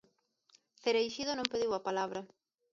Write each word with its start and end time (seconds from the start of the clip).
Cereixido 0.83 1.31
non 1.35 1.49
pediu 1.51 1.71
a 1.75 1.85
palabra. 1.87 2.19